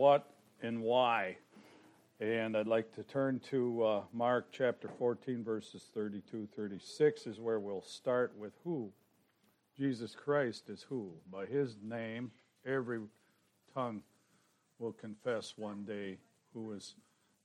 what 0.00 0.30
and 0.62 0.80
why. 0.80 1.36
And 2.20 2.56
I'd 2.56 2.66
like 2.66 2.90
to 2.94 3.02
turn 3.02 3.38
to 3.50 3.84
uh, 3.84 4.02
Mark 4.14 4.46
chapter 4.50 4.88
14, 4.98 5.44
verses 5.44 5.90
32 5.92 6.48
36 6.56 7.26
is 7.26 7.38
where 7.38 7.60
we'll 7.60 7.82
start 7.82 8.32
with 8.38 8.54
who. 8.64 8.90
Jesus 9.76 10.14
Christ 10.14 10.70
is 10.70 10.86
who. 10.88 11.10
By 11.30 11.44
his 11.44 11.76
name, 11.82 12.30
every 12.64 13.00
tongue 13.74 14.00
will 14.78 14.92
confess 14.92 15.52
one 15.58 15.84
day 15.84 16.16
who 16.54 16.72
is 16.72 16.94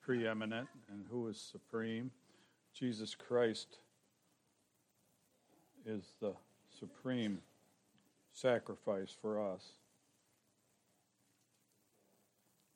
preeminent 0.02 0.70
and 0.90 1.04
who 1.12 1.28
is 1.28 1.38
supreme. 1.38 2.10
Jesus 2.74 3.16
Christ 3.16 3.80
is 5.86 6.14
the 6.22 6.32
supreme 6.80 7.40
sacrifice 8.32 9.14
for 9.22 9.42
us. 9.42 9.74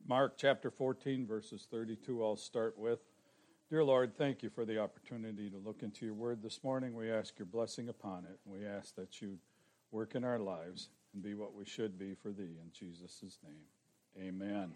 Mark 0.10 0.40
chapter 0.40 0.72
14, 0.72 1.28
verses 1.28 1.68
32, 1.70 2.26
I'll 2.26 2.36
start 2.36 2.76
with. 2.80 2.98
Dear 3.70 3.84
Lord, 3.84 4.18
thank 4.18 4.42
you 4.42 4.50
for 4.50 4.66
the 4.66 4.80
opportunity 4.80 5.52
to 5.52 5.58
look 5.64 5.84
into 5.84 6.04
your 6.04 6.16
word 6.16 6.42
this 6.42 6.64
morning. 6.64 6.96
We 6.96 7.12
ask 7.12 7.38
your 7.38 7.46
blessing 7.46 7.90
upon 7.90 8.26
it. 8.26 8.40
We 8.44 8.66
ask 8.66 8.96
that 8.96 9.22
you 9.22 9.38
work 9.92 10.16
in 10.16 10.24
our 10.24 10.40
lives 10.40 10.90
and 11.14 11.22
be 11.22 11.36
what 11.36 11.54
we 11.54 11.64
should 11.64 12.00
be 12.00 12.16
for 12.16 12.32
thee. 12.32 12.58
In 12.60 12.72
Jesus' 12.74 13.38
name, 13.44 14.28
amen. 14.28 14.72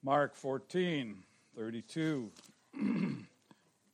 Mark 0.00 0.36
14, 0.36 1.16
32. 1.56 2.30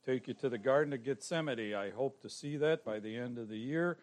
Take 0.05 0.27
you 0.27 0.35
to 0.35 0.49
the 0.49 0.59
Garden 0.59 0.93
of 0.93 1.03
Gethsemane. 1.03 1.73
I 1.73 1.89
hope 1.89 2.21
to 2.21 2.29
see 2.29 2.57
that 2.57 2.85
by 2.85 2.99
the 2.99 3.17
end 3.17 3.39
of 3.39 3.49
the 3.49 3.57
year 3.57 3.97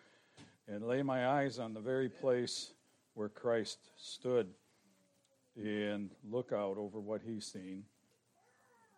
and 0.66 0.84
lay 0.84 1.04
my 1.04 1.28
eyes 1.28 1.60
on 1.60 1.74
the 1.74 1.80
very 1.80 2.08
place 2.08 2.72
where 3.14 3.28
Christ 3.28 3.78
stood 3.96 4.48
and 5.56 6.10
look 6.28 6.52
out 6.52 6.76
over 6.78 7.00
what 7.00 7.22
he's 7.26 7.46
seen. 7.46 7.84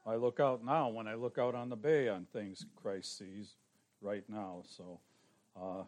I 0.07 0.17
look 0.17 0.41
out 0.41 0.65
now 0.65 0.89
when 0.89 1.07
I 1.07 1.15
look 1.15 1.39
out 1.39 1.55
on 1.55 1.69
the 1.69 1.77
bay 1.77 2.09
on 2.09 2.27
things 2.33 2.65
Christ 2.77 3.19
sees 3.19 3.55
right 4.01 4.25
now. 4.29 4.63
So 4.67 5.01
uh, 5.61 5.83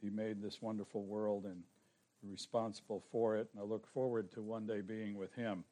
he 0.00 0.10
made 0.10 0.42
this 0.42 0.62
wonderful 0.62 1.04
world 1.04 1.44
and 1.44 1.62
responsible 2.22 3.04
for 3.12 3.36
it, 3.36 3.48
and 3.52 3.62
I 3.62 3.66
look 3.66 3.86
forward 3.92 4.32
to 4.32 4.42
one 4.42 4.66
day 4.66 4.80
being 4.80 5.16
with 5.16 5.34
him. 5.34 5.64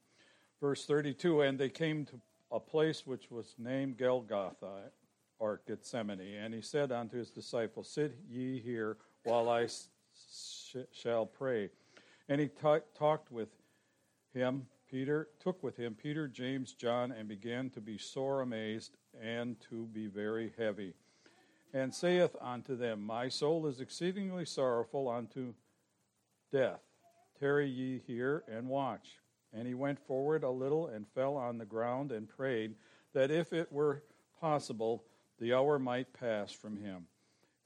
Verse 0.61 0.85
32 0.87 1.43
And 1.43 1.59
they 1.59 1.71
came 1.71 2.05
to 2.07 2.21
a 2.53 2.61
place 2.61 3.07
which 3.07 3.31
was 3.31 3.55
named 3.59 3.99
Golgotha, 3.99 4.91
or 5.39 5.61
Gethsemane, 5.67 6.21
and 6.21 6.55
he 6.55 6.61
said 6.61 6.93
unto 6.93 7.17
his 7.17 7.31
disciples, 7.31 7.89
Sit 7.89 8.17
ye 8.31 8.61
here 8.61 8.97
while 9.25 9.49
I 9.49 9.67
sh- 9.67 10.77
shall 10.93 11.27
pray. 11.27 11.71
And 12.29 12.41
he 12.41 12.49
t- 12.49 12.79
talked 12.97 13.31
with 13.33 13.49
him, 14.35 14.67
Peter, 14.91 15.29
took 15.41 15.63
with 15.63 15.77
him 15.77 15.95
Peter, 15.95 16.29
James, 16.29 16.73
John, 16.73 17.13
and 17.13 17.29
began 17.29 17.71
to 17.71 17.81
be 17.81 17.97
sore 17.97 18.43
amazed 18.43 18.97
and 19.21 19.57
to 19.71 19.87
be 19.87 20.07
very 20.07 20.53
heavy. 20.59 20.95
And 21.73 21.93
saith 21.93 22.37
unto 22.41 22.77
them, 22.77 23.03
My 23.03 23.29
soul 23.29 23.67
is 23.67 23.81
exceedingly 23.81 24.45
sorrowful 24.45 25.09
unto 25.09 25.55
death. 26.53 26.81
Tarry 27.41 27.69
ye 27.69 28.03
here 28.07 28.45
and 28.47 28.69
watch. 28.69 29.19
And 29.53 29.67
he 29.67 29.75
went 29.75 29.99
forward 30.07 30.45
a 30.45 30.51
little 30.51 30.87
and 30.87 31.07
fell 31.09 31.37
on 31.37 31.59
the 31.59 31.65
ground 31.65 32.13
and 32.13 32.29
prayed 32.29 32.75
that 33.13 33.31
if 33.31 33.53
it 33.53 33.73
were 33.73 34.03
possible, 34.41 35.05
the 35.41 35.55
hour 35.55 35.79
might 35.79 36.13
pass 36.13 36.53
from 36.53 36.77
him. 36.77 37.07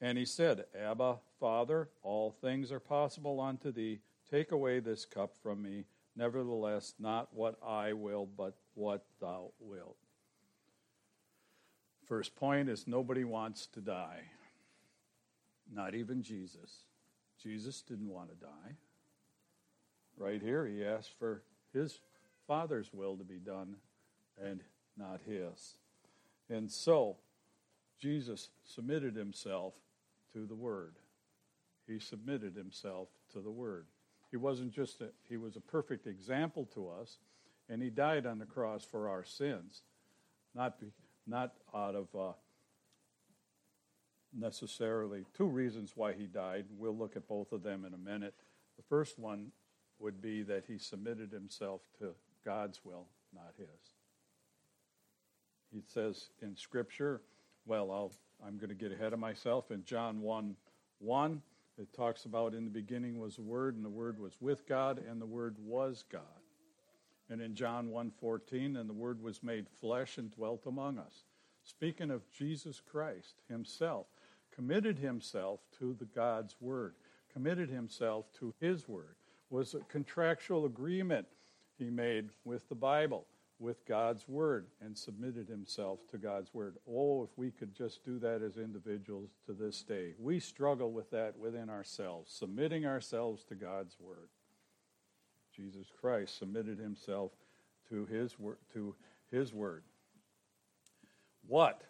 And 0.00 0.16
he 0.16 0.24
said, 0.24 0.64
Abba, 0.78 1.18
Father, 1.40 1.88
all 2.02 2.30
things 2.30 2.70
are 2.70 2.80
possible 2.80 3.40
unto 3.40 3.72
thee. 3.72 4.00
Take 4.30 4.52
away 4.52 4.80
this 4.80 5.04
cup 5.04 5.34
from 5.42 5.62
me. 5.62 5.84
Nevertheless, 6.18 6.94
not 6.98 7.28
what 7.32 7.54
I 7.64 7.92
will, 7.92 8.26
but 8.26 8.56
what 8.74 9.04
thou 9.20 9.52
wilt. 9.60 9.96
First 12.08 12.34
point 12.34 12.68
is 12.68 12.88
nobody 12.88 13.22
wants 13.22 13.66
to 13.68 13.80
die. 13.80 14.22
Not 15.72 15.94
even 15.94 16.24
Jesus. 16.24 16.86
Jesus 17.40 17.82
didn't 17.82 18.08
want 18.08 18.30
to 18.30 18.34
die. 18.44 18.74
Right 20.16 20.42
here, 20.42 20.66
he 20.66 20.84
asked 20.84 21.12
for 21.20 21.44
his 21.72 22.00
Father's 22.48 22.92
will 22.92 23.16
to 23.16 23.24
be 23.24 23.38
done 23.38 23.76
and 24.42 24.64
not 24.96 25.20
his. 25.24 25.74
And 26.50 26.68
so, 26.68 27.18
Jesus 28.00 28.48
submitted 28.64 29.14
himself 29.14 29.74
to 30.32 30.46
the 30.46 30.56
Word. 30.56 30.96
He 31.86 32.00
submitted 32.00 32.56
himself 32.56 33.06
to 33.32 33.40
the 33.40 33.52
Word. 33.52 33.86
He 34.30 34.36
wasn't 34.36 34.72
just 34.72 35.00
a, 35.00 35.08
he 35.28 35.36
was 35.36 35.56
a 35.56 35.60
perfect 35.60 36.06
example 36.06 36.66
to 36.74 36.88
us, 36.88 37.18
and 37.68 37.82
he 37.82 37.90
died 37.90 38.26
on 38.26 38.38
the 38.38 38.46
cross 38.46 38.84
for 38.84 39.08
our 39.08 39.24
sins, 39.24 39.82
not 40.54 40.78
be, 40.80 40.88
not 41.26 41.54
out 41.74 41.94
of 41.94 42.08
uh, 42.14 42.32
necessarily 44.36 45.24
two 45.34 45.46
reasons 45.46 45.92
why 45.94 46.12
he 46.12 46.26
died. 46.26 46.66
We'll 46.76 46.96
look 46.96 47.16
at 47.16 47.28
both 47.28 47.52
of 47.52 47.62
them 47.62 47.84
in 47.84 47.94
a 47.94 47.98
minute. 47.98 48.34
The 48.76 48.82
first 48.88 49.18
one 49.18 49.52
would 49.98 50.20
be 50.20 50.42
that 50.42 50.64
he 50.66 50.78
submitted 50.78 51.32
himself 51.32 51.80
to 51.98 52.14
God's 52.44 52.80
will, 52.84 53.06
not 53.34 53.54
his. 53.56 53.66
He 55.72 55.82
says 55.86 56.30
in 56.40 56.56
Scripture, 56.56 57.20
well, 57.66 57.90
I'll, 57.90 58.12
I'm 58.46 58.56
going 58.56 58.70
to 58.70 58.74
get 58.74 58.92
ahead 58.92 59.12
of 59.12 59.18
myself. 59.18 59.70
In 59.70 59.84
John 59.84 60.20
1 60.20 60.56
1, 61.00 61.42
it 61.78 61.92
talks 61.92 62.24
about 62.24 62.54
in 62.54 62.64
the 62.64 62.70
beginning 62.70 63.18
was 63.18 63.36
the 63.36 63.42
Word, 63.42 63.76
and 63.76 63.84
the 63.84 63.90
Word 63.90 64.18
was 64.18 64.40
with 64.40 64.66
God, 64.66 64.98
and 65.08 65.20
the 65.20 65.26
Word 65.26 65.56
was 65.58 66.04
God. 66.10 66.22
And 67.30 67.40
in 67.40 67.54
John 67.54 67.90
1:14, 67.90 68.76
and 68.76 68.88
the 68.88 68.94
Word 68.94 69.22
was 69.22 69.42
made 69.42 69.68
flesh 69.68 70.18
and 70.18 70.30
dwelt 70.30 70.66
among 70.66 70.98
us. 70.98 71.24
Speaking 71.62 72.10
of 72.10 72.28
Jesus 72.30 72.80
Christ 72.80 73.42
himself, 73.48 74.06
committed 74.50 74.98
himself 74.98 75.60
to 75.78 75.94
the 75.94 76.06
God's 76.06 76.60
Word, 76.60 76.96
committed 77.32 77.68
himself 77.68 78.32
to 78.32 78.54
his 78.58 78.88
Word, 78.88 79.16
was 79.50 79.74
a 79.74 79.80
contractual 79.80 80.64
agreement 80.64 81.28
he 81.76 81.90
made 81.90 82.30
with 82.44 82.68
the 82.68 82.74
Bible 82.74 83.26
with 83.60 83.84
God's 83.86 84.28
Word 84.28 84.66
and 84.80 84.96
submitted 84.96 85.48
himself 85.48 85.98
to 86.10 86.18
God's 86.18 86.52
Word. 86.54 86.76
Oh, 86.88 87.24
if 87.24 87.30
we 87.36 87.50
could 87.50 87.74
just 87.74 88.04
do 88.04 88.18
that 88.20 88.42
as 88.42 88.56
individuals 88.56 89.30
to 89.46 89.52
this 89.52 89.82
day. 89.82 90.14
We 90.18 90.40
struggle 90.40 90.92
with 90.92 91.10
that 91.10 91.38
within 91.38 91.68
ourselves, 91.68 92.32
submitting 92.32 92.86
ourselves 92.86 93.44
to 93.44 93.54
God's 93.54 93.96
Word. 94.00 94.28
Jesus 95.54 95.88
Christ 96.00 96.38
submitted 96.38 96.78
himself 96.78 97.32
to 97.88 98.06
his, 98.06 98.38
word, 98.38 98.58
to 98.74 98.94
his 99.30 99.52
Word. 99.52 99.82
What? 101.46 101.82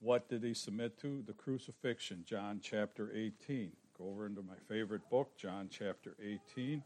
What 0.00 0.28
did 0.28 0.42
he 0.42 0.54
submit 0.54 0.98
to? 1.00 1.22
The 1.26 1.32
crucifixion, 1.32 2.24
John 2.26 2.60
chapter 2.62 3.12
18. 3.14 3.72
Go 3.96 4.08
over 4.08 4.26
into 4.26 4.42
my 4.42 4.54
favorite 4.68 5.08
book, 5.10 5.36
John 5.36 5.68
chapter 5.70 6.16
18. 6.22 6.82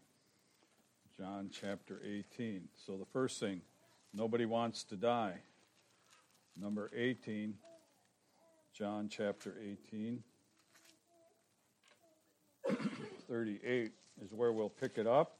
John 1.17 1.51
chapter 1.53 2.01
18. 2.05 2.69
So 2.87 2.97
the 2.97 3.05
first 3.13 3.39
thing, 3.39 3.61
Nobody 4.15 4.45
wants 4.45 4.85
to 4.85 4.97
die. 4.97 5.37
Number 6.61 6.91
18, 6.95 7.55
John 8.75 9.09
chapter 9.09 9.55
18. 9.61 10.23
38 13.29 13.93
is 14.23 14.33
where 14.33 14.53
we'll 14.53 14.69
pick 14.69 14.99
it 14.99 15.07
up. 15.07 15.39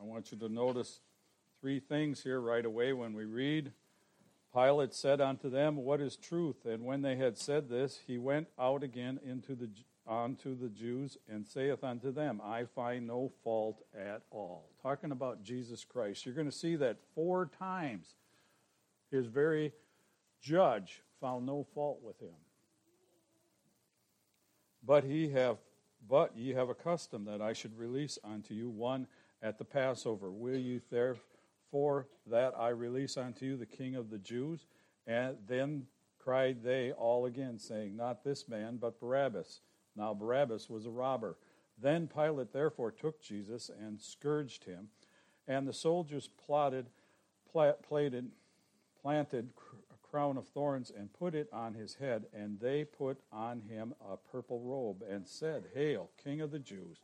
I 0.00 0.04
want 0.04 0.30
you 0.30 0.38
to 0.38 0.48
notice 0.48 1.00
three 1.60 1.80
things 1.80 2.22
here 2.22 2.40
right 2.40 2.64
away 2.64 2.92
when 2.92 3.14
we 3.14 3.24
read. 3.24 3.72
Pilate 4.54 4.94
said 4.94 5.20
unto 5.20 5.50
them, 5.50 5.76
What 5.76 6.00
is 6.00 6.16
truth? 6.16 6.64
And 6.64 6.84
when 6.84 7.02
they 7.02 7.16
had 7.16 7.38
said 7.38 7.68
this, 7.68 8.00
he 8.06 8.18
went 8.18 8.48
out 8.58 8.82
again 8.82 9.18
into 9.24 9.54
the 9.54 9.68
unto 10.06 10.56
the 10.56 10.68
Jews 10.68 11.16
and 11.28 11.46
saith 11.46 11.84
unto 11.84 12.12
them, 12.12 12.40
I 12.44 12.64
find 12.64 13.06
no 13.06 13.32
fault 13.44 13.82
at 13.98 14.22
all. 14.30 14.70
Talking 14.82 15.12
about 15.12 15.42
Jesus 15.42 15.84
Christ. 15.84 16.26
You're 16.26 16.34
going 16.34 16.50
to 16.50 16.52
see 16.52 16.76
that 16.76 16.98
four 17.14 17.50
times 17.58 18.14
his 19.10 19.26
very 19.26 19.72
judge 20.40 21.02
found 21.20 21.46
no 21.46 21.66
fault 21.74 22.00
with 22.02 22.20
him. 22.20 22.34
But 24.84 25.04
he 25.04 25.30
have 25.30 25.58
but 26.08 26.36
ye 26.36 26.52
have 26.52 26.68
a 26.68 26.74
custom 26.74 27.24
that 27.26 27.40
I 27.40 27.52
should 27.52 27.78
release 27.78 28.18
unto 28.24 28.54
you 28.54 28.68
one 28.68 29.06
at 29.40 29.58
the 29.58 29.64
Passover. 29.64 30.32
Will 30.32 30.58
you 30.58 30.80
therefore 30.90 32.08
that 32.26 32.54
I 32.58 32.70
release 32.70 33.16
unto 33.16 33.46
you 33.46 33.56
the 33.56 33.66
king 33.66 33.94
of 33.94 34.10
the 34.10 34.18
Jews? 34.18 34.66
And 35.06 35.36
then 35.46 35.86
cried 36.18 36.62
they 36.62 36.92
all 36.92 37.26
again, 37.26 37.58
saying, 37.58 37.96
Not 37.96 38.24
this 38.24 38.48
man, 38.48 38.78
but 38.80 39.00
Barabbas. 39.00 39.60
Now 39.96 40.14
Barabbas 40.14 40.70
was 40.70 40.86
a 40.86 40.90
robber. 40.90 41.36
Then 41.80 42.06
Pilate 42.06 42.52
therefore 42.52 42.90
took 42.90 43.20
Jesus 43.22 43.70
and 43.70 44.00
scourged 44.00 44.64
him, 44.64 44.88
and 45.48 45.66
the 45.66 45.72
soldiers 45.72 46.28
plotted, 46.46 46.86
plated, 47.50 48.30
planted 49.00 49.50
a 49.90 50.08
crown 50.08 50.36
of 50.36 50.46
thorns 50.48 50.92
and 50.96 51.12
put 51.12 51.34
it 51.34 51.48
on 51.52 51.74
his 51.74 51.94
head, 51.94 52.26
and 52.32 52.60
they 52.60 52.84
put 52.84 53.18
on 53.32 53.62
him 53.62 53.94
a 54.00 54.16
purple 54.16 54.60
robe, 54.60 55.02
and 55.08 55.26
said, 55.26 55.64
Hail, 55.74 56.10
King 56.22 56.40
of 56.40 56.50
the 56.50 56.58
Jews! 56.58 56.98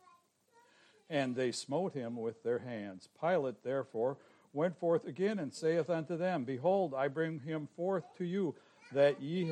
And 1.11 1.34
they 1.34 1.52
smote 1.52 1.94
him 1.94 2.17
with 2.17 2.43
their 2.43 2.58
hands. 2.58 3.08
Pilate, 3.20 3.64
therefore, 3.64 4.19
went 4.52 4.79
forth 4.79 5.06
again 5.06 5.38
and 5.38 5.52
saith 5.52 5.88
unto 5.91 6.17
them, 6.17 6.44
Behold, 6.44 6.94
I 6.94 7.08
bring 7.08 7.41
him 7.41 7.69
forth 7.75 8.05
to 8.19 8.25
you, 8.25 8.55
that 8.93 9.20
ye 9.20 9.50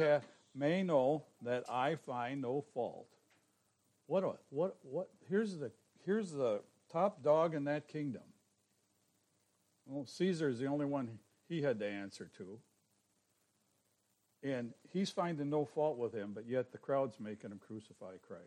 may 0.55 0.83
know 0.83 1.25
that 1.43 1.65
I 1.69 1.97
find 1.97 2.43
no 2.43 2.65
fault. 2.75 3.09
What, 4.07 4.25
a, 4.25 4.33
what, 4.51 4.77
what, 4.83 5.09
here's 5.29 5.59
the, 5.59 5.73
here's 6.05 6.33
the 6.33 6.61
top 6.93 7.23
dog 7.23 7.55
in 7.55 7.65
that 7.65 7.89
kingdom. 7.89 8.23
Well, 9.87 10.07
Caesar 10.07 10.49
is 10.49 10.59
the 10.59 10.67
only 10.67 10.87
one 10.87 11.19
he 11.49 11.63
had 11.63 11.79
to 11.81 11.87
answer 11.87 12.31
to. 12.39 12.59
And 14.43 14.73
he's 14.93 15.11
finding 15.11 15.51
no 15.51 15.65
fault 15.65 15.99
with 15.99 16.13
him, 16.13 16.33
but 16.35 16.47
yet 16.47 16.73
the 16.73 16.79
crowd's 16.79 17.19
making 17.19 17.51
him 17.51 17.61
crucify 17.65 18.13
Christ. 18.27 18.43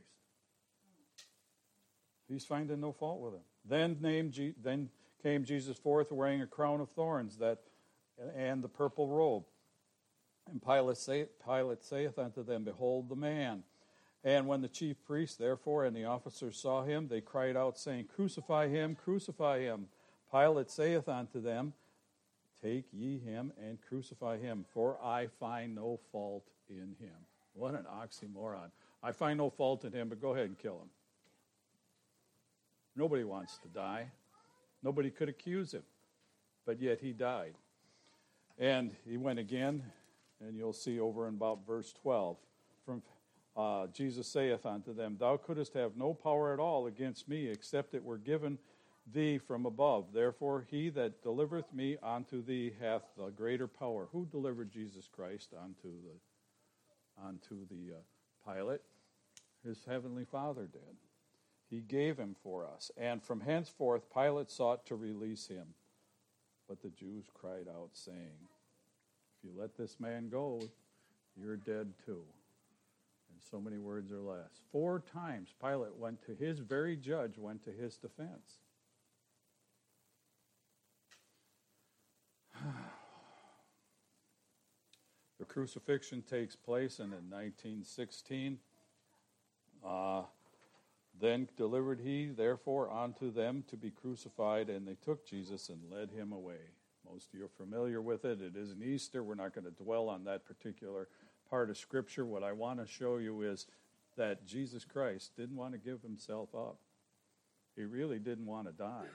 He's 2.28 2.46
finding 2.46 2.80
no 2.80 2.92
fault 2.92 3.20
with 3.22 3.34
him. 3.34 3.42
Then, 3.66 3.98
named, 4.00 4.40
then 4.62 4.90
came 5.22 5.44
Jesus 5.44 5.78
forth 5.78 6.12
wearing 6.12 6.42
a 6.42 6.48
crown 6.48 6.80
of 6.80 6.90
thorns 6.92 7.38
that, 7.38 7.60
and 8.36 8.64
the 8.64 8.70
purple 8.70 9.08
robe. 9.08 9.44
And 10.50 10.62
Pilate, 10.64 10.98
say, 10.98 11.26
Pilate 11.44 11.84
saith 11.84 12.18
unto 12.18 12.44
them, 12.44 12.64
Behold 12.64 13.10
the 13.10 13.16
man. 13.16 13.64
And 14.24 14.48
when 14.48 14.62
the 14.62 14.68
chief 14.68 14.98
priests, 15.06 15.38
therefore, 15.38 15.86
and 15.86 15.96
the 15.96 16.06
officers 16.06 16.58
saw 16.58 16.84
him, 16.84 17.08
they 17.08 17.22
cried 17.22 17.56
out, 17.56 17.78
saying, 17.78 18.10
Crucify 18.14 18.68
him, 18.68 18.96
crucify 18.96 19.60
him. 19.60 19.88
Pilate 20.32 20.70
saith 20.70 21.08
unto 21.08 21.42
them, 21.42 21.74
Take 22.62 22.86
ye 22.92 23.18
him 23.18 23.54
and 23.58 23.80
crucify 23.82 24.38
him, 24.38 24.66
for 24.74 25.02
I 25.02 25.28
find 25.40 25.76
no 25.76 26.00
fault 26.12 26.50
in 26.70 26.96
him. 27.00 27.16
What 27.54 27.74
an 27.74 27.86
oxymoron. 27.86 28.72
I 29.02 29.14
find 29.14 29.38
no 29.38 29.50
fault 29.50 29.86
in 29.86 29.94
him, 29.94 30.10
but 30.10 30.22
go 30.22 30.34
ahead 30.34 30.48
and 30.48 30.58
kill 30.58 30.76
him. 30.76 30.90
Nobody 32.96 33.24
wants 33.24 33.58
to 33.60 33.70
die. 33.70 34.12
Nobody 34.84 35.10
could 35.10 35.30
accuse 35.30 35.74
him, 35.74 35.84
but 36.66 36.82
yet 36.82 37.00
he 37.00 37.14
died. 37.14 37.56
And 38.58 38.94
he 39.06 39.16
went 39.16 39.40
again, 39.40 39.84
and 40.42 40.58
you'll 40.58 40.74
see 40.74 41.00
over 41.00 41.28
in 41.30 41.36
about 41.36 41.66
verse 41.66 41.94
12. 42.02 42.38
From 42.86 43.02
uh, 43.60 43.88
Jesus 43.88 44.26
saith 44.26 44.66
unto 44.66 44.94
them, 44.94 45.18
Thou 45.20 45.36
couldst 45.36 45.74
have 45.74 45.98
no 45.98 46.14
power 46.14 46.54
at 46.54 46.62
all 46.62 46.88
against 46.88 47.28
me, 47.28 47.48
except 47.48 47.94
it 47.94 48.02
were 48.04 48.18
given 48.18 48.58
thee 49.12 49.38
from 49.38 49.66
above. 49.66 50.14
Therefore, 50.14 50.66
he 50.72 50.88
that 50.92 51.22
delivereth 51.22 51.74
me 51.74 51.98
unto 52.02 52.42
thee 52.42 52.72
hath 52.80 53.02
the 53.18 53.32
greater 53.32 53.68
power. 53.68 54.08
Who 54.14 54.26
delivered 54.26 54.72
Jesus 54.72 55.10
Christ 55.12 55.54
unto 55.62 55.90
the 55.90 57.26
unto 57.28 57.68
the 57.68 57.96
uh, 57.98 58.54
Pilate? 58.54 58.82
His 59.66 59.84
heavenly 59.86 60.24
Father 60.24 60.70
did. 60.72 60.96
He 61.70 61.82
gave 61.82 62.18
him 62.18 62.38
for 62.42 62.66
us. 62.66 62.92
And 62.96 63.22
from 63.22 63.42
henceforth 63.42 64.04
Pilate 64.14 64.50
sought 64.50 64.86
to 64.86 64.96
release 64.96 65.48
him. 65.48 65.68
But 66.70 66.82
the 66.82 66.92
Jews 66.92 67.26
cried 67.34 67.68
out, 67.68 67.90
saying, 67.92 68.40
If 69.38 69.44
you 69.44 69.52
let 69.54 69.76
this 69.76 70.00
man 70.00 70.30
go, 70.30 70.62
you're 71.36 71.58
dead 71.58 71.92
too. 72.06 72.24
So 73.50 73.60
many 73.60 73.78
words 73.78 74.12
or 74.12 74.20
less. 74.20 74.62
Four 74.72 75.04
times 75.14 75.54
Pilate 75.62 75.96
went 75.96 76.22
to 76.26 76.36
his 76.36 76.60
very 76.60 76.96
judge, 76.96 77.38
went 77.38 77.64
to 77.66 77.72
his 77.72 77.98
defense. 77.98 78.60
the 85.40 85.46
crucifixion 85.46 86.22
takes 86.22 86.56
place, 86.56 87.00
and 87.00 87.14
in 87.14 87.30
1916, 87.30 88.60
uh, 89.86 90.24
then 91.20 91.48
delivered 91.58 92.00
he 92.00 92.28
therefore 92.28 92.92
unto 92.92 93.32
them 93.32 93.64
to 93.70 93.78
be 93.78 93.92
crucified, 93.92 94.70
and 94.70 94.88
they 94.88 94.96
took 95.04 95.26
Jesus 95.26 95.70
and 95.70 95.80
led 95.92 96.12
him 96.12 96.32
away. 96.32 96.74
Most 97.10 97.30
of 97.34 97.40
you 97.40 97.46
are 97.46 97.66
familiar 97.66 98.02
with 98.02 98.26
it. 98.26 98.42
It 98.42 98.56
is 98.56 98.72
an 98.72 98.84
Easter. 98.84 99.24
We're 99.24 99.36
not 99.36 99.56
going 99.56 99.66
to 99.66 99.84
dwell 99.84 100.10
on 100.10 100.26
that 100.26 100.46
particular 100.46 101.08
part 101.50 101.70
of 101.70 101.78
Scripture. 101.78 102.26
What 102.26 102.44
I 102.44 102.52
want 102.52 102.80
to 102.80 102.88
show 102.88 103.18
you 103.18 103.42
is 103.42 103.68
that 104.18 104.46
Jesus 104.46 104.86
Christ 104.86 105.32
didn't 105.38 105.56
want 105.56 105.74
to 105.74 105.80
give 105.80 106.02
himself 106.02 106.50
up. 106.56 106.78
He 107.76 107.84
really 107.84 108.20
didn't 108.20 108.46
want 108.46 108.68
to 108.68 108.74
die. 108.74 109.08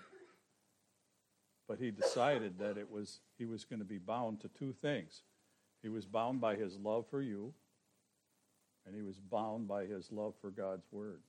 But 1.68 1.78
he 1.78 1.90
decided 1.90 2.58
that 2.58 2.76
it 2.76 2.90
was 2.90 3.20
he 3.38 3.46
was 3.46 3.64
going 3.64 3.80
to 3.80 3.86
be 3.86 3.98
bound 3.98 4.40
to 4.40 4.48
two 4.48 4.72
things. 4.72 5.22
He 5.82 5.88
was 5.88 6.06
bound 6.06 6.40
by 6.40 6.56
his 6.56 6.78
love 6.78 7.06
for 7.10 7.20
you, 7.20 7.52
and 8.86 8.94
he 8.94 9.02
was 9.02 9.18
bound 9.18 9.68
by 9.68 9.84
his 9.84 10.10
love 10.10 10.34
for 10.40 10.50
God's 10.50 10.86
word. 10.90 11.20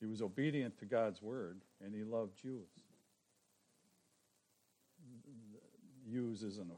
He 0.00 0.06
was 0.06 0.20
obedient 0.20 0.78
to 0.78 0.84
God's 0.84 1.22
word, 1.22 1.60
and 1.84 1.94
he 1.94 2.04
loved 2.04 2.36
Jews. 2.40 2.68
Jews 6.10 6.42
isn't, 6.42 6.70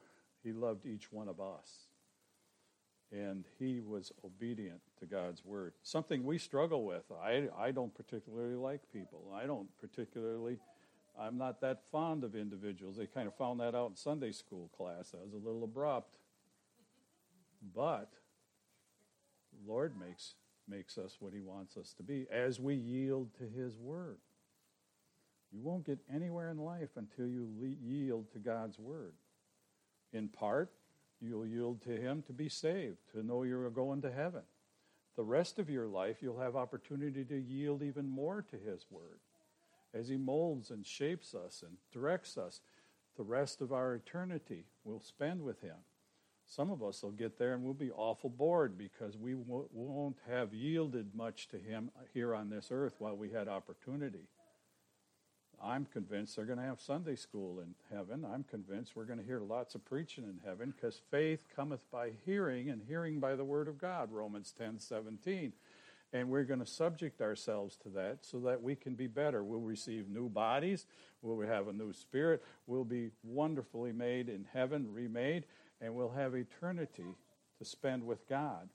he 0.42 0.52
loved 0.52 0.86
each 0.86 1.12
one 1.12 1.28
of 1.28 1.40
us. 1.40 1.88
And 3.10 3.44
he 3.58 3.80
was 3.80 4.12
obedient 4.24 4.80
to 5.00 5.06
God's 5.06 5.44
word. 5.44 5.72
Something 5.82 6.24
we 6.24 6.36
struggle 6.36 6.84
with. 6.84 7.04
I, 7.22 7.48
I 7.58 7.70
don't 7.70 7.94
particularly 7.94 8.54
like 8.54 8.82
people. 8.92 9.32
I 9.34 9.46
don't 9.46 9.68
particularly, 9.80 10.58
I'm 11.18 11.38
not 11.38 11.62
that 11.62 11.80
fond 11.90 12.22
of 12.22 12.36
individuals. 12.36 12.98
They 12.98 13.06
kind 13.06 13.26
of 13.26 13.34
found 13.34 13.60
that 13.60 13.74
out 13.74 13.90
in 13.90 13.96
Sunday 13.96 14.32
school 14.32 14.70
class. 14.76 15.10
That 15.12 15.24
was 15.24 15.32
a 15.32 15.38
little 15.38 15.64
abrupt. 15.64 16.18
But 17.74 18.12
Lord 19.66 19.94
makes 19.98 20.34
makes 20.68 20.98
us 20.98 21.16
what 21.18 21.32
he 21.32 21.40
wants 21.40 21.76
us 21.76 21.94
to 21.94 22.02
be 22.02 22.26
as 22.30 22.60
we 22.60 22.74
yield 22.74 23.30
to 23.38 23.44
his 23.44 23.78
word. 23.78 24.18
You 25.50 25.60
won't 25.62 25.86
get 25.86 25.98
anywhere 26.12 26.50
in 26.50 26.58
life 26.58 26.90
until 26.96 27.26
you 27.26 27.48
yield 27.82 28.30
to 28.32 28.38
God's 28.38 28.78
word. 28.78 29.14
In 30.12 30.28
part, 30.28 30.70
you'll 31.20 31.46
yield 31.46 31.82
to 31.82 31.96
him 31.96 32.22
to 32.26 32.32
be 32.32 32.48
saved, 32.48 32.98
to 33.12 33.22
know 33.22 33.42
you're 33.42 33.70
going 33.70 34.02
to 34.02 34.12
heaven. 34.12 34.42
The 35.16 35.24
rest 35.24 35.58
of 35.58 35.68
your 35.68 35.86
life, 35.86 36.18
you'll 36.20 36.40
have 36.40 36.54
opportunity 36.54 37.24
to 37.24 37.38
yield 37.38 37.82
even 37.82 38.08
more 38.08 38.42
to 38.50 38.56
his 38.56 38.86
word 38.90 39.20
as 39.94 40.08
he 40.08 40.16
molds 40.16 40.70
and 40.70 40.86
shapes 40.86 41.34
us 41.34 41.62
and 41.66 41.76
directs 41.92 42.36
us. 42.36 42.60
The 43.16 43.24
rest 43.24 43.60
of 43.60 43.72
our 43.72 43.94
eternity 43.94 44.66
we'll 44.84 45.00
spend 45.00 45.42
with 45.42 45.60
him. 45.60 45.76
Some 46.48 46.70
of 46.70 46.82
us 46.82 47.02
will 47.02 47.10
get 47.10 47.38
there 47.38 47.52
and 47.52 47.62
we'll 47.62 47.74
be 47.74 47.90
awful 47.90 48.30
bored 48.30 48.78
because 48.78 49.18
we 49.18 49.34
won't 49.34 50.16
have 50.26 50.54
yielded 50.54 51.14
much 51.14 51.48
to 51.48 51.58
Him 51.58 51.90
here 52.14 52.34
on 52.34 52.48
this 52.48 52.68
earth 52.70 52.94
while 52.98 53.16
we 53.16 53.30
had 53.30 53.48
opportunity. 53.48 54.28
I'm 55.62 55.86
convinced 55.86 56.36
they're 56.36 56.44
going 56.44 56.58
to 56.58 56.64
have 56.64 56.80
Sunday 56.80 57.16
school 57.16 57.60
in 57.60 57.74
heaven. 57.94 58.24
I'm 58.24 58.44
convinced 58.44 58.94
we're 58.94 59.04
going 59.04 59.18
to 59.18 59.24
hear 59.24 59.40
lots 59.40 59.74
of 59.74 59.84
preaching 59.84 60.24
in 60.24 60.40
heaven 60.44 60.72
because 60.74 61.00
faith 61.10 61.44
cometh 61.54 61.80
by 61.90 62.12
hearing 62.24 62.70
and 62.70 62.82
hearing 62.86 63.20
by 63.20 63.34
the 63.34 63.44
word 63.44 63.68
of 63.68 63.78
God, 63.78 64.12
Romans 64.12 64.52
10 64.56 64.78
17. 64.78 65.52
And 66.12 66.30
we're 66.30 66.44
going 66.44 66.60
to 66.60 66.66
subject 66.66 67.20
ourselves 67.20 67.76
to 67.82 67.90
that 67.90 68.18
so 68.22 68.38
that 68.40 68.62
we 68.62 68.74
can 68.74 68.94
be 68.94 69.06
better. 69.06 69.44
We'll 69.44 69.60
receive 69.60 70.08
new 70.08 70.30
bodies. 70.30 70.86
We'll 71.20 71.46
have 71.46 71.68
a 71.68 71.72
new 71.72 71.92
spirit. 71.92 72.42
We'll 72.66 72.84
be 72.84 73.10
wonderfully 73.22 73.92
made 73.92 74.30
in 74.30 74.46
heaven, 74.52 74.86
remade 74.90 75.44
and 75.80 75.94
we'll 75.94 76.10
have 76.10 76.34
eternity 76.34 77.16
to 77.58 77.64
spend 77.64 78.04
with 78.04 78.28
God. 78.28 78.68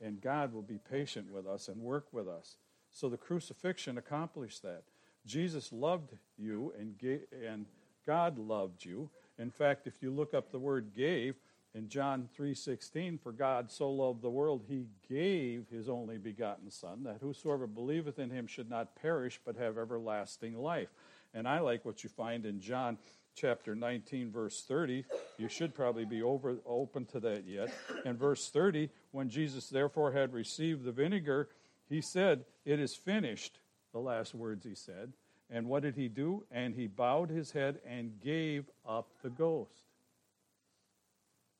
And 0.00 0.20
God 0.20 0.52
will 0.52 0.62
be 0.62 0.78
patient 0.78 1.30
with 1.30 1.46
us 1.46 1.68
and 1.68 1.80
work 1.80 2.06
with 2.12 2.28
us. 2.28 2.56
So 2.90 3.08
the 3.08 3.16
crucifixion 3.16 3.96
accomplished 3.96 4.62
that. 4.62 4.82
Jesus 5.26 5.72
loved 5.72 6.12
you 6.36 6.72
and, 6.78 6.98
gave, 6.98 7.22
and 7.46 7.66
God 8.06 8.38
loved 8.38 8.84
you. 8.84 9.10
In 9.38 9.50
fact, 9.50 9.86
if 9.86 10.02
you 10.02 10.10
look 10.10 10.34
up 10.34 10.50
the 10.50 10.58
word 10.58 10.92
gave 10.94 11.36
in 11.74 11.88
John 11.88 12.28
3:16, 12.36 13.18
for 13.18 13.32
God 13.32 13.70
so 13.70 13.90
loved 13.90 14.22
the 14.22 14.30
world 14.30 14.64
he 14.68 14.86
gave 15.08 15.68
his 15.68 15.88
only 15.88 16.18
begotten 16.18 16.70
son 16.70 17.04
that 17.04 17.18
whosoever 17.20 17.66
believeth 17.66 18.18
in 18.18 18.30
him 18.30 18.46
should 18.46 18.68
not 18.68 18.96
perish 18.96 19.40
but 19.44 19.56
have 19.56 19.78
everlasting 19.78 20.56
life. 20.56 20.92
And 21.34 21.48
I 21.48 21.60
like 21.60 21.84
what 21.84 22.04
you 22.04 22.10
find 22.10 22.44
in 22.44 22.60
John 22.60 22.98
chapter 23.34 23.74
19, 23.74 24.30
verse 24.30 24.62
30. 24.62 25.04
You 25.38 25.48
should 25.48 25.74
probably 25.74 26.04
be 26.04 26.22
over, 26.22 26.58
open 26.66 27.06
to 27.06 27.20
that 27.20 27.46
yet. 27.46 27.72
In 28.04 28.16
verse 28.16 28.50
30, 28.50 28.90
when 29.12 29.30
Jesus 29.30 29.68
therefore 29.68 30.12
had 30.12 30.34
received 30.34 30.84
the 30.84 30.92
vinegar, 30.92 31.48
he 31.88 32.00
said, 32.00 32.44
It 32.64 32.80
is 32.80 32.94
finished, 32.94 33.58
the 33.92 33.98
last 33.98 34.34
words 34.34 34.64
he 34.64 34.74
said. 34.74 35.12
And 35.50 35.66
what 35.68 35.82
did 35.82 35.96
he 35.96 36.08
do? 36.08 36.44
And 36.50 36.74
he 36.74 36.86
bowed 36.86 37.30
his 37.30 37.52
head 37.52 37.80
and 37.86 38.20
gave 38.20 38.64
up 38.88 39.08
the 39.22 39.30
ghost. 39.30 39.84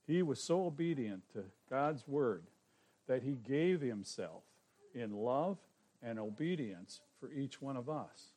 He 0.06 0.22
was 0.22 0.42
so 0.42 0.66
obedient 0.66 1.22
to 1.34 1.44
God's 1.68 2.06
word 2.08 2.44
that 3.06 3.22
he 3.22 3.32
gave 3.32 3.80
himself 3.80 4.42
in 4.94 5.12
love 5.12 5.58
and 6.02 6.18
obedience 6.18 7.00
for 7.20 7.30
each 7.30 7.60
one 7.60 7.76
of 7.76 7.88
us. 7.88 8.32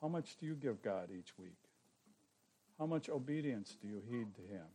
How 0.00 0.08
much 0.08 0.36
do 0.36 0.46
you 0.46 0.54
give 0.54 0.82
God 0.82 1.08
each 1.16 1.36
week? 1.38 1.56
How 2.78 2.86
much 2.86 3.08
obedience 3.08 3.76
do 3.80 3.88
you 3.88 4.02
heed 4.08 4.34
to 4.34 4.42
Him? 4.42 4.66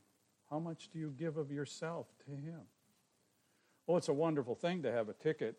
How 0.50 0.60
much 0.60 0.90
do 0.92 1.00
you 1.00 1.14
give 1.18 1.38
of 1.38 1.52
yourself 1.52 2.08
to 2.26 2.32
Him? 2.32 2.62
Oh, 3.88 3.98
it's 3.98 4.10
a 4.10 4.14
wonderful 4.14 4.56
thing 4.56 4.84
to 4.84 4.92
have 4.92 5.10
a 5.10 5.14
ticket 5.14 5.58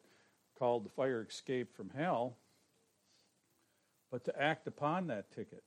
called 0.58 0.84
the 0.84 0.90
Fire 0.90 1.26
Escape 1.28 1.74
from 1.74 1.90
Hell, 1.96 2.36
but 4.12 4.24
to 4.26 4.40
act 4.40 4.66
upon 4.66 5.06
that 5.06 5.34
ticket, 5.34 5.64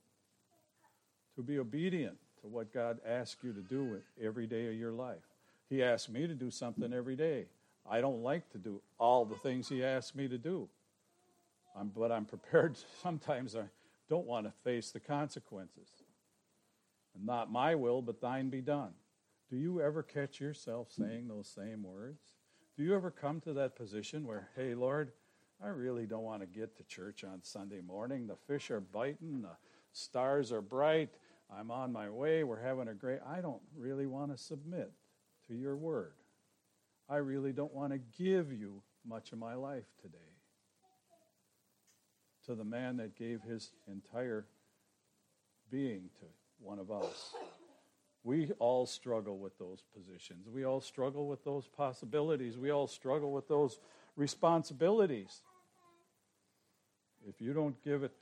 to 1.34 1.42
be 1.42 1.58
obedient 1.58 2.16
to 2.40 2.46
what 2.46 2.72
God 2.72 3.00
asks 3.04 3.42
you 3.42 3.52
to 3.52 3.60
do 3.60 4.00
every 4.22 4.46
day 4.46 4.68
of 4.68 4.74
your 4.74 4.92
life. 4.92 5.34
He 5.68 5.82
asks 5.82 6.08
me 6.08 6.28
to 6.28 6.34
do 6.34 6.50
something 6.52 6.92
every 6.92 7.16
day. 7.16 7.46
I 7.90 8.00
don't 8.00 8.22
like 8.22 8.48
to 8.50 8.58
do 8.58 8.80
all 8.98 9.24
the 9.24 9.34
things 9.34 9.68
He 9.68 9.84
asks 9.84 10.14
me 10.14 10.28
to 10.28 10.38
do. 10.38 10.68
I'm, 11.76 11.88
but 11.88 12.12
I'm 12.12 12.24
prepared. 12.24 12.76
Sometimes 13.02 13.56
I 13.56 13.64
don't 14.08 14.26
want 14.26 14.46
to 14.46 14.52
face 14.62 14.92
the 14.92 15.00
consequences. 15.00 15.88
And 17.16 17.26
not 17.26 17.50
my 17.50 17.74
will, 17.74 18.00
but 18.00 18.20
thine 18.20 18.48
be 18.48 18.60
done. 18.60 18.92
Do 19.50 19.56
you 19.56 19.80
ever 19.80 20.04
catch 20.04 20.40
yourself 20.40 20.88
saying 20.92 21.26
those 21.26 21.48
same 21.48 21.82
words? 21.82 22.20
Do 22.76 22.84
you 22.84 22.94
ever 22.94 23.10
come 23.10 23.40
to 23.40 23.52
that 23.54 23.74
position 23.74 24.24
where, 24.24 24.48
hey, 24.56 24.74
Lord, 24.74 25.12
I 25.62 25.68
really 25.68 26.06
don't 26.06 26.22
want 26.22 26.42
to 26.42 26.46
get 26.46 26.76
to 26.76 26.84
church 26.84 27.24
on 27.24 27.42
Sunday 27.42 27.80
morning. 27.80 28.26
The 28.26 28.36
fish 28.46 28.70
are 28.70 28.80
biting, 28.80 29.42
the 29.42 29.56
stars 29.92 30.52
are 30.52 30.60
bright, 30.60 31.10
I'm 31.50 31.70
on 31.70 31.92
my 31.92 32.10
way, 32.10 32.44
we're 32.44 32.60
having 32.60 32.88
a 32.88 32.94
great. 32.94 33.20
I 33.26 33.40
don't 33.40 33.62
really 33.76 34.06
want 34.06 34.32
to 34.32 34.42
submit 34.42 34.92
to 35.48 35.54
your 35.54 35.76
word. 35.76 36.14
I 37.08 37.16
really 37.16 37.52
don't 37.52 37.72
want 37.72 37.92
to 37.92 37.98
give 38.18 38.52
you 38.52 38.82
much 39.06 39.32
of 39.32 39.38
my 39.38 39.54
life 39.54 39.86
today. 40.02 40.18
To 42.46 42.54
the 42.54 42.64
man 42.64 42.96
that 42.98 43.16
gave 43.16 43.42
his 43.42 43.70
entire 43.88 44.46
being 45.70 46.10
to 46.20 46.26
one 46.58 46.78
of 46.78 46.90
us. 46.90 47.34
We 48.24 48.50
all 48.58 48.86
struggle 48.86 49.38
with 49.38 49.56
those 49.58 49.84
positions. 49.96 50.48
We 50.48 50.64
all 50.64 50.80
struggle 50.80 51.28
with 51.28 51.44
those 51.44 51.68
possibilities. 51.68 52.58
We 52.58 52.70
all 52.70 52.88
struggle 52.88 53.32
with 53.32 53.46
those 53.46 53.78
responsibilities. 54.16 55.42
If 57.28 57.40
you 57.40 57.52
don't 57.52 57.80
give 57.82 58.02
it 58.02 58.12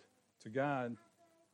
to 0.42 0.49
God, 0.49 0.96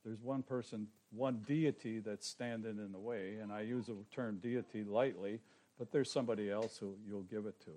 there's 0.04 0.20
one 0.22 0.42
person, 0.42 0.86
one 1.10 1.42
deity 1.46 1.98
that's 1.98 2.26
standing 2.26 2.78
in 2.78 2.92
the 2.92 2.98
way, 2.98 3.38
and 3.42 3.52
I 3.52 3.62
use 3.62 3.86
the 3.86 3.96
term 4.14 4.38
deity 4.42 4.84
lightly, 4.84 5.40
but 5.78 5.90
there's 5.90 6.12
somebody 6.12 6.50
else 6.50 6.78
who 6.78 6.94
you'll 7.06 7.22
give 7.22 7.46
it 7.46 7.60
to. 7.64 7.72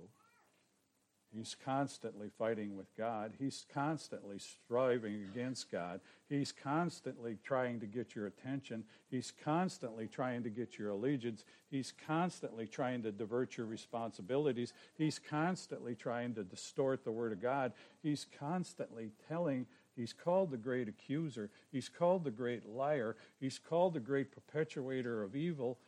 He's 1.36 1.56
constantly 1.66 2.30
fighting 2.38 2.78
with 2.78 2.96
God. 2.96 3.34
He's 3.40 3.66
constantly 3.74 4.38
striving 4.38 5.24
against 5.32 5.72
God. 5.72 6.00
He's 6.30 6.52
constantly 6.52 7.38
trying 7.44 7.80
to 7.80 7.88
get 7.88 8.16
your 8.16 8.28
attention. 8.28 8.84
He's 9.10 9.34
constantly 9.44 10.08
trying 10.08 10.44
to 10.44 10.50
get 10.50 10.78
your 10.78 10.90
allegiance. 10.90 11.44
He's 11.72 11.92
constantly 12.06 12.68
trying 12.68 13.02
to 13.04 13.12
divert 13.12 13.58
your 13.58 13.66
responsibilities. 13.66 14.74
He's 14.96 15.20
constantly 15.20 15.96
trying 15.96 16.36
to 16.36 16.44
distort 16.44 17.04
the 17.04 17.12
Word 17.12 17.32
of 17.32 17.42
God. 17.42 17.74
He's 18.04 18.28
constantly 18.40 19.10
telling, 19.28 19.66
he's 19.96 20.14
called 20.14 20.52
the 20.52 20.58
great 20.58 20.88
accuser. 20.88 21.50
He's 21.72 21.90
called 21.90 22.26
the 22.26 22.32
great 22.32 22.68
liar. 22.70 23.16
He's 23.40 23.58
called 23.58 23.96
the 23.96 24.00
great 24.00 24.32
perpetuator 24.32 25.24
of 25.24 25.36
evil. 25.36 25.80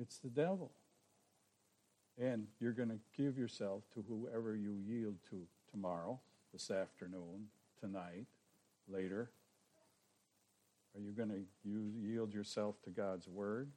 It's 0.00 0.18
the 0.18 0.30
devil. 0.30 0.72
And 2.20 2.46
you're 2.60 2.72
going 2.72 2.88
to 2.88 2.98
give 3.16 3.38
yourself 3.38 3.84
to 3.94 4.04
whoever 4.08 4.56
you 4.56 4.74
yield 4.86 5.16
to 5.30 5.42
tomorrow, 5.70 6.18
this 6.52 6.70
afternoon, 6.70 7.46
tonight, 7.80 8.26
later. 8.88 9.30
Are 10.96 11.00
you 11.00 11.12
going 11.12 11.28
to 11.28 11.44
yield 11.64 12.34
yourself 12.34 12.82
to 12.82 12.90
God's 12.90 13.28
word? 13.28 13.70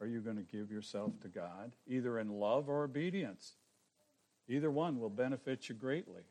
Are 0.00 0.06
you 0.06 0.20
going 0.20 0.36
to 0.36 0.42
give 0.42 0.70
yourself 0.70 1.12
to 1.22 1.28
God, 1.28 1.72
either 1.86 2.18
in 2.18 2.28
love 2.30 2.68
or 2.68 2.84
obedience? 2.84 3.54
Either 4.48 4.70
one 4.70 4.98
will 4.98 5.10
benefit 5.10 5.68
you 5.68 5.74
greatly. 5.74 6.22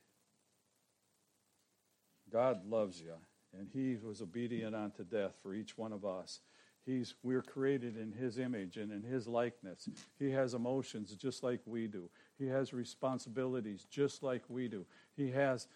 God 2.31 2.69
loves 2.69 3.01
you, 3.01 3.13
and 3.57 3.67
He 3.73 3.95
was 4.03 4.21
obedient 4.21 4.75
unto 4.75 5.03
death 5.03 5.33
for 5.41 5.53
each 5.53 5.77
one 5.77 5.93
of 5.93 6.05
us. 6.05 6.41
He's, 6.85 7.15
we're 7.23 7.41
created 7.41 7.97
in 7.97 8.11
His 8.11 8.39
image 8.39 8.77
and 8.77 8.91
in 8.91 9.03
His 9.03 9.27
likeness. 9.27 9.89
He 10.17 10.31
has 10.31 10.53
emotions 10.53 11.15
just 11.15 11.43
like 11.43 11.61
we 11.65 11.87
do. 11.87 12.09
He 12.37 12.47
has 12.47 12.73
responsibilities 12.73 13.85
just 13.89 14.23
like 14.23 14.43
we 14.49 14.67
do. 14.67 14.85
He 15.15 15.31
has 15.31 15.67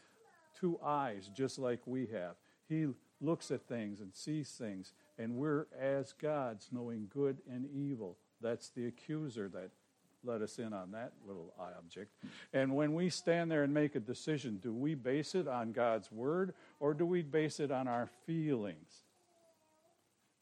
two 0.60 0.80
eyes 0.84 1.30
just 1.36 1.60
like 1.60 1.82
we 1.86 2.08
have. 2.08 2.36
He 2.68 2.88
looks 3.22 3.52
at 3.52 3.68
things 3.68 4.00
and 4.00 4.14
sees 4.14 4.50
things, 4.50 4.94
and 5.18 5.36
we're 5.36 5.68
as 5.80 6.14
gods 6.14 6.70
knowing 6.72 7.10
good 7.14 7.38
and 7.50 7.68
evil. 7.74 8.18
That's 8.42 8.70
the 8.70 8.88
accuser 8.88 9.50
that 9.50 9.72
let 10.24 10.42
us 10.42 10.58
in 10.60 10.74
on 10.74 10.92
that 10.92 11.14
little 11.28 11.54
object. 11.60 12.14
And 12.54 12.76
when 12.76 12.94
we 12.94 13.10
stand 13.10 13.52
there 13.52 13.64
and 13.64 13.74
make 13.74 13.96
a 13.96 14.00
decision, 14.00 14.60
do 14.62 14.74
we 14.74 14.96
base 14.96 15.36
it 15.36 15.48
on 15.48 15.72
God's 15.72 16.12
word 16.12 16.54
or 16.80 16.94
do 16.94 17.06
we 17.06 17.22
base 17.22 17.60
it 17.60 17.72
on 17.72 17.88
our 17.88 18.10
feelings? 18.26 19.03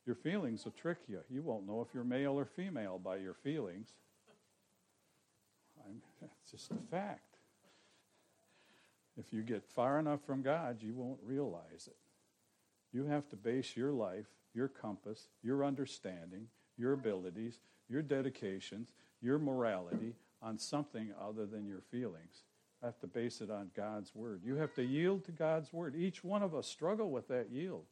Your 0.05 0.15
feelings 0.15 0.65
will 0.65 0.72
trick 0.72 0.98
you. 1.08 1.20
You 1.29 1.41
won't 1.41 1.67
know 1.67 1.81
if 1.81 1.93
you're 1.93 2.03
male 2.03 2.38
or 2.38 2.46
female 2.46 3.00
by 3.00 3.17
your 3.17 3.36
feelings. 3.36 3.89
I'm, 5.86 6.01
that's 6.20 6.51
just 6.51 6.72
a 6.72 6.89
fact. 6.89 7.38
If 9.17 9.31
you 9.34 9.41
get 9.41 9.63
far 9.63 10.00
enough 10.00 10.22
from 10.25 10.41
God, 10.41 10.77
you 10.81 10.93
won't 10.96 11.20
realize 11.24 11.88
it. 11.88 11.98
You 12.93 13.05
have 13.05 13.29
to 13.29 13.36
base 13.36 13.75
your 13.77 13.91
life, 13.91 14.25
your 14.53 14.67
compass, 14.67 15.27
your 15.43 15.63
understanding, 15.63 16.48
your 16.77 16.93
abilities, 16.93 17.60
your 17.88 18.01
dedications, 18.01 18.89
your 19.22 19.38
morality 19.38 20.15
on 20.41 20.58
something 20.58 21.13
other 21.22 21.46
than 21.46 21.67
your 21.67 21.81
feelings. 21.91 22.43
You 22.81 22.88
have 22.88 23.00
to 23.00 23.08
base 23.08 23.41
it 23.41 23.51
on 23.51 23.70
God's 23.75 24.15
word. 24.15 24.41
You 24.43 24.55
have 24.55 24.74
to 24.75 24.84
yield 24.84 25.24
to 25.25 25.31
God's 25.31 25.72
word. 25.72 25.96
Each 25.96 26.24
one 26.24 26.41
of 26.41 26.55
us 26.55 26.67
struggle 26.67 27.12
with 27.12 27.27
that 27.27 27.51
yield. 27.51 27.86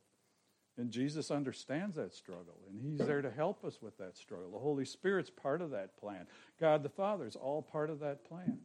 And 0.79 0.91
Jesus 0.91 1.29
understands 1.29 1.97
that 1.97 2.13
struggle, 2.13 2.55
and 2.69 2.79
He's 2.81 3.05
there 3.05 3.21
to 3.21 3.29
help 3.29 3.65
us 3.65 3.81
with 3.81 3.97
that 3.97 4.15
struggle. 4.15 4.49
The 4.49 4.59
Holy 4.59 4.85
Spirit's 4.85 5.29
part 5.29 5.61
of 5.61 5.71
that 5.71 5.97
plan. 5.97 6.25
God 6.57 6.83
the 6.83 6.89
Father 6.89 7.27
is 7.27 7.35
all 7.35 7.61
part 7.61 7.89
of 7.89 7.99
that 7.99 8.23
plan. 8.23 8.59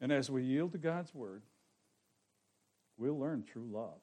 And 0.00 0.10
as 0.10 0.28
we 0.28 0.42
yield 0.42 0.72
to 0.72 0.78
God's 0.78 1.14
Word, 1.14 1.42
we'll 2.98 3.16
learn 3.16 3.44
true 3.44 3.68
love. 3.70 4.00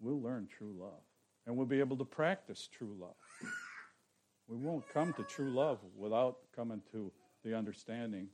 We'll 0.00 0.20
learn 0.20 0.48
true 0.48 0.74
love. 0.76 1.04
And 1.46 1.56
we'll 1.56 1.66
be 1.66 1.78
able 1.78 1.98
to 1.98 2.04
practice 2.04 2.68
true 2.76 2.96
love. 2.98 3.14
We 4.48 4.56
won't 4.56 4.88
come 4.92 5.12
to 5.12 5.22
true 5.22 5.50
love 5.50 5.78
without 5.96 6.38
coming 6.54 6.82
to 6.90 7.12
the 7.44 7.56
understanding 7.56 8.26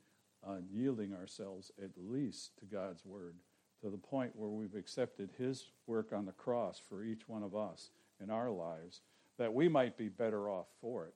on 0.43 0.65
yielding 0.73 1.13
ourselves 1.13 1.71
at 1.85 1.91
least 1.99 2.53
to 2.61 2.65
God's 2.65 3.05
Word 3.05 3.35
to 3.83 3.91
the 3.91 3.97
point 3.97 4.35
where 4.35 4.49
we've 4.49 4.75
accepted 4.75 5.31
his 5.39 5.71
work 5.87 6.13
on 6.13 6.27
the 6.27 6.33
cross 6.33 6.81
for 6.89 7.03
each 7.03 7.29
one 7.29 7.43
of 7.43 7.55
us 7.55 7.91
in 8.23 8.31
our 8.31 8.51
lives, 8.51 9.01
that 9.39 9.55
we 9.55 9.69
might 9.69 9.97
be 9.97 10.09
better 10.09 10.49
off 10.49 10.67
for 10.81 11.05
it. 11.05 11.15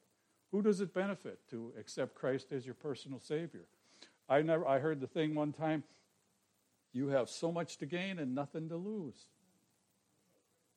Who 0.52 0.62
does 0.62 0.80
it 0.80 0.94
benefit 0.94 1.40
to 1.50 1.72
accept 1.78 2.14
Christ 2.14 2.52
as 2.52 2.64
your 2.64 2.74
personal 2.74 3.18
Savior? 3.20 3.66
I, 4.28 4.42
never, 4.42 4.66
I 4.66 4.78
heard 4.78 5.00
the 5.00 5.06
thing 5.06 5.34
one 5.34 5.52
time 5.52 5.82
you 6.92 7.08
have 7.08 7.28
so 7.28 7.50
much 7.50 7.78
to 7.78 7.86
gain 7.86 8.18
and 8.18 8.34
nothing 8.34 8.68
to 8.68 8.76
lose. 8.76 9.26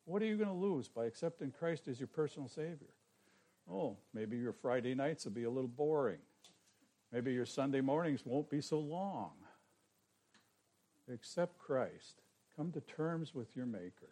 What 0.05 0.21
are 0.21 0.25
you 0.25 0.37
going 0.37 0.49
to 0.49 0.55
lose 0.55 0.87
by 0.87 1.05
accepting 1.05 1.51
Christ 1.51 1.87
as 1.87 1.99
your 1.99 2.07
personal 2.07 2.47
Savior? 2.47 2.93
Oh, 3.71 3.97
maybe 4.13 4.37
your 4.37 4.53
Friday 4.53 4.95
nights 4.95 5.25
will 5.25 5.33
be 5.33 5.43
a 5.43 5.49
little 5.49 5.67
boring. 5.67 6.19
Maybe 7.11 7.33
your 7.33 7.45
Sunday 7.45 7.81
mornings 7.81 8.25
won't 8.25 8.49
be 8.49 8.61
so 8.61 8.79
long 8.79 9.31
accept 11.11 11.57
Christ, 11.57 12.21
come 12.55 12.71
to 12.71 12.81
terms 12.81 13.33
with 13.33 13.55
your 13.55 13.65
Maker, 13.65 14.09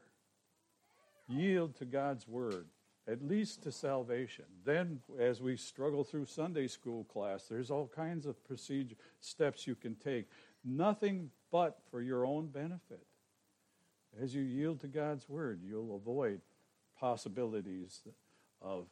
yield 1.27 1.75
to 1.77 1.85
God's 1.85 2.27
Word, 2.27 2.67
at 3.07 3.25
least 3.27 3.63
to 3.63 3.71
salvation. 3.71 4.45
Then, 4.65 4.99
as 5.19 5.41
we 5.41 5.57
struggle 5.57 6.03
through 6.03 6.25
Sunday 6.25 6.67
school 6.67 7.03
class, 7.05 7.45
there's 7.49 7.71
all 7.71 7.91
kinds 7.93 8.25
of 8.25 8.43
procedure 8.45 8.95
steps 9.19 9.67
you 9.67 9.75
can 9.75 9.95
take. 9.95 10.27
Nothing 10.63 11.29
but 11.51 11.79
for 11.91 12.01
your 12.01 12.25
own 12.25 12.47
benefit. 12.47 13.05
As 14.21 14.33
you 14.33 14.41
yield 14.41 14.79
to 14.81 14.87
God's 14.87 15.27
Word, 15.27 15.61
you'll 15.63 15.95
avoid 15.95 16.41
possibilities 16.99 18.01
of 18.61 18.85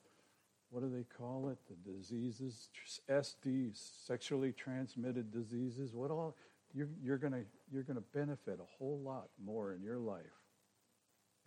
what 0.71 0.81
do 0.81 0.89
they 0.89 1.03
call 1.17 1.49
it? 1.49 1.57
The 1.69 1.91
diseases, 1.91 2.69
SDs, 3.09 4.05
sexually 4.07 4.53
transmitted 4.53 5.31
diseases. 5.31 5.93
What 5.93 6.11
all? 6.11 6.35
You're, 6.73 6.89
you're 7.03 7.17
going 7.17 7.45
you're 7.71 7.83
to 7.83 8.03
benefit 8.13 8.59
a 8.59 8.77
whole 8.77 8.99
lot 9.03 9.29
more 9.43 9.73
in 9.73 9.81
your 9.81 9.97
life 9.97 10.21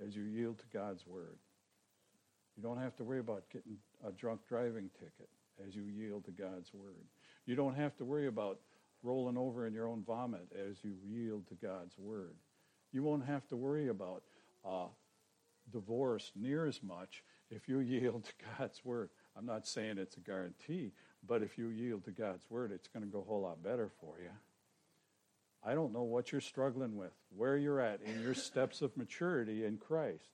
as 0.05 0.15
you 0.15 0.25
yield 0.25 0.59
to 0.59 0.65
God's 0.73 1.07
word. 1.07 1.39
You 2.57 2.63
don't 2.63 2.79
have 2.79 2.97
to 2.97 3.05
worry 3.05 3.21
about 3.21 3.45
getting 3.53 3.79
a 4.07 4.13
drunk 4.13 4.41
driving 4.49 4.91
ticket 4.95 5.29
as 5.67 5.75
you 5.75 5.83
yield 5.83 6.25
to 6.27 6.31
God's 6.31 6.73
word. 6.73 7.07
You 7.47 7.57
don't 7.57 7.75
have 7.75 7.97
to 7.97 8.05
worry 8.05 8.27
about 8.27 8.59
rolling 9.03 9.37
over 9.37 9.67
in 9.67 9.75
your 9.75 9.89
own 9.89 10.03
vomit 10.07 10.49
as 10.69 10.83
you 10.83 10.93
yield 11.05 11.47
to 11.49 11.55
God's 11.55 11.99
word. 11.99 12.37
You 12.93 13.03
won't 13.03 13.27
have 13.27 13.47
to 13.49 13.57
worry 13.57 13.89
about 13.89 14.23
uh, 14.65 14.87
divorce 15.73 16.33
near 16.37 16.67
as 16.67 16.83
much 16.83 17.23
if 17.51 17.69
you 17.69 17.81
yield 17.81 18.25
to 18.25 18.33
God's 18.59 18.85
word. 18.85 19.11
I'm 19.37 19.47
not 19.47 19.67
saying 19.67 19.99
it's 19.99 20.17
a 20.17 20.21
guarantee, 20.21 20.93
but 21.27 21.43
if 21.43 21.59
you 21.59 21.69
yield 21.69 22.05
to 22.05 22.13
God's 22.13 22.49
word, 22.49 22.73
it's 22.73 22.89
going 22.89 23.05
to 23.05 23.11
go 23.11 23.21
a 23.21 23.25
whole 23.25 23.43
lot 23.43 23.63
better 23.63 23.91
for 24.01 24.15
you. 24.23 24.31
I 25.65 25.75
don't 25.75 25.93
know 25.93 26.03
what 26.03 26.31
you're 26.31 26.41
struggling 26.41 26.97
with, 26.97 27.13
where 27.35 27.57
you're 27.57 27.81
at 27.81 28.01
in 28.03 28.21
your 28.21 28.35
steps 28.35 28.83
of 28.83 28.97
maturity 28.97 29.65
in 29.65 29.79
Christ. 29.79 30.29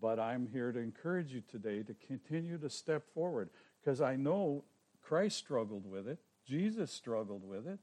But 0.00 0.18
I'm 0.18 0.46
here 0.46 0.72
to 0.72 0.78
encourage 0.78 1.32
you 1.32 1.42
today 1.50 1.82
to 1.82 1.94
continue 2.06 2.58
to 2.58 2.70
step 2.70 3.04
forward 3.12 3.50
because 3.80 4.00
I 4.00 4.16
know 4.16 4.64
Christ 5.02 5.36
struggled 5.36 5.88
with 5.88 6.08
it, 6.08 6.18
Jesus 6.46 6.90
struggled 6.90 7.46
with 7.46 7.66
it. 7.66 7.78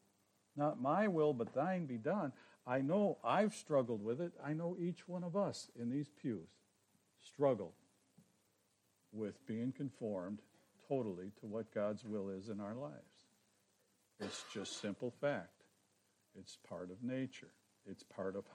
Not 0.56 0.82
my 0.82 1.08
will, 1.08 1.34
but 1.34 1.54
thine 1.54 1.86
be 1.86 1.98
done. 1.98 2.34
I 2.68 2.82
know 2.82 3.18
I've 3.24 3.54
struggled 3.54 4.04
with 4.04 4.20
it. 4.20 4.34
I 4.44 4.54
know 4.54 4.76
each 4.80 5.08
one 5.08 5.24
of 5.24 5.36
us 5.36 5.70
in 5.80 5.90
these 5.90 6.10
pews 6.22 6.50
struggle 7.22 7.74
with 9.12 9.46
being 9.48 9.72
conformed 9.72 10.40
totally 10.88 11.32
to 11.40 11.46
what 11.48 11.74
God's 11.74 12.04
will 12.04 12.30
is 12.30 12.50
in 12.50 12.60
our 12.60 12.76
lives. 12.76 12.96
It's 14.20 14.44
just 14.54 14.82
simple 14.82 15.14
fact. 15.22 15.61
It's 16.40 16.58
part 16.68 16.92
of 16.92 17.04
nature. 17.04 17.52
It's 17.86 18.04
part 18.04 18.36
of 18.36 18.46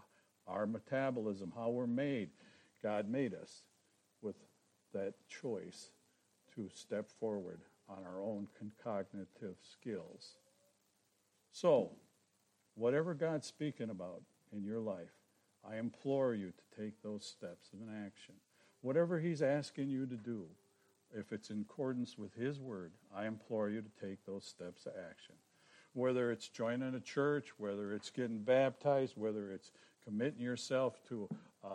our 0.46 0.66
metabolism, 0.66 1.52
how 1.54 1.70
we're 1.70 1.86
made. 1.86 2.30
God 2.82 3.08
made 3.08 3.34
us 3.34 3.62
with 4.22 4.36
that 4.94 5.14
choice 5.28 5.90
to 6.54 6.68
step 6.72 7.10
forward 7.18 7.60
on 7.88 7.98
our 8.04 8.20
own 8.20 8.48
cognitive 8.82 9.56
skills. 9.62 10.36
So, 11.52 11.90
whatever 12.74 13.14
God's 13.14 13.46
speaking 13.46 13.90
about 13.90 14.22
in 14.52 14.64
your 14.64 14.80
life, 14.80 15.12
I 15.68 15.76
implore 15.78 16.34
you 16.34 16.52
to 16.52 16.82
take 16.82 17.02
those 17.02 17.24
steps 17.24 17.70
of 17.72 17.80
an 17.80 18.06
action. 18.06 18.34
Whatever 18.82 19.18
He's 19.18 19.42
asking 19.42 19.90
you 19.90 20.06
to 20.06 20.16
do, 20.16 20.46
if 21.12 21.32
it's 21.32 21.50
in 21.50 21.62
accordance 21.62 22.16
with 22.18 22.34
His 22.34 22.60
Word, 22.60 22.92
I 23.14 23.26
implore 23.26 23.68
you 23.68 23.82
to 23.82 24.06
take 24.06 24.24
those 24.24 24.44
steps 24.44 24.86
of 24.86 24.92
action. 25.10 25.34
Whether 25.96 26.30
it's 26.30 26.48
joining 26.48 26.94
a 26.94 27.00
church, 27.00 27.54
whether 27.56 27.94
it's 27.94 28.10
getting 28.10 28.40
baptized, 28.40 29.14
whether 29.16 29.50
it's 29.50 29.70
committing 30.04 30.42
yourself 30.42 31.00
to 31.08 31.26
uh, 31.64 31.68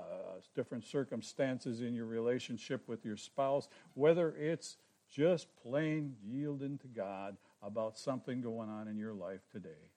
different 0.54 0.86
circumstances 0.86 1.82
in 1.82 1.96
your 1.96 2.06
relationship 2.06 2.88
with 2.88 3.04
your 3.04 3.18
spouse, 3.18 3.68
whether 3.96 4.30
it's 4.38 4.78
just 5.12 5.48
plain 5.64 6.16
yielding 6.24 6.78
to 6.78 6.88
God 6.88 7.36
about 7.64 7.98
something 7.98 8.42
going 8.42 8.70
on 8.70 8.88
in 8.88 8.96
your 8.96 9.16
life 9.16 9.42
today. 9.52 9.90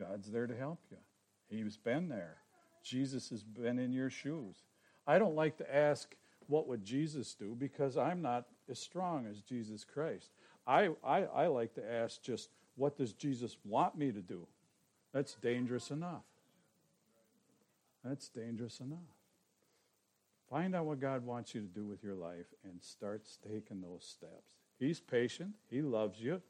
God's 0.00 0.30
there 0.30 0.46
to 0.46 0.56
help 0.56 0.80
you. 0.90 0.96
He's 1.48 1.76
been 1.76 2.08
there. 2.08 2.38
Jesus 2.82 3.28
has 3.28 3.42
been 3.42 3.78
in 3.78 3.92
your 3.92 4.08
shoes. 4.08 4.56
I 5.06 5.18
don't 5.18 5.36
like 5.36 5.58
to 5.58 5.74
ask, 5.74 6.16
what 6.46 6.66
would 6.66 6.82
Jesus 6.82 7.34
do? 7.34 7.54
Because 7.58 7.98
I'm 7.98 8.22
not 8.22 8.46
as 8.70 8.78
strong 8.78 9.26
as 9.26 9.42
Jesus 9.42 9.84
Christ. 9.84 10.30
I, 10.66 10.90
I, 11.04 11.22
I 11.22 11.46
like 11.48 11.74
to 11.74 11.92
ask 11.92 12.22
just, 12.22 12.48
what 12.76 12.96
does 12.96 13.12
Jesus 13.12 13.56
want 13.64 13.96
me 13.96 14.12
to 14.12 14.20
do? 14.20 14.46
That's 15.12 15.34
dangerous 15.34 15.90
enough. 15.90 16.24
That's 18.04 18.28
dangerous 18.28 18.80
enough. 18.80 18.98
Find 20.50 20.74
out 20.74 20.86
what 20.86 21.00
God 21.00 21.24
wants 21.24 21.54
you 21.54 21.62
to 21.62 21.66
do 21.66 21.84
with 21.84 22.02
your 22.02 22.14
life 22.14 22.46
and 22.64 22.82
start 22.82 23.22
taking 23.48 23.80
those 23.80 24.04
steps. 24.04 24.52
He's 24.78 25.00
patient. 25.00 25.54
He 25.70 25.82
loves 25.82 26.20
you. 26.20 26.42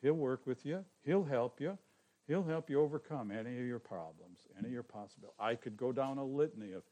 He'll 0.00 0.14
work 0.14 0.46
with 0.46 0.64
you. 0.64 0.84
He'll 1.04 1.24
help 1.24 1.60
you. 1.60 1.78
He'll 2.26 2.44
help 2.44 2.70
you 2.70 2.80
overcome 2.80 3.30
any 3.30 3.58
of 3.58 3.66
your 3.66 3.78
problems, 3.78 4.40
any 4.58 4.68
of 4.68 4.72
your 4.72 4.82
possibilities. 4.82 5.36
I 5.38 5.54
could 5.54 5.76
go 5.76 5.92
down 5.92 6.18
a 6.18 6.24
litany 6.24 6.72
of 6.72 6.82